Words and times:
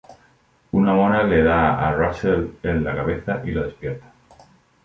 Una 0.79 0.95
bola 0.99 1.19
le 1.31 1.41
da 1.47 1.57
a 1.87 1.91
Russel 1.99 2.41
en 2.73 2.83
la 2.89 2.95
cabeza 2.95 3.39
y 3.45 3.51
lo 3.51 3.65
despierta. 3.67 4.11